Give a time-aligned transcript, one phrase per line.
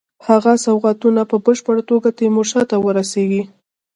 [0.27, 3.43] هغه سوغاتونه په بشپړه توګه تیمورشاه ته ورسیږي.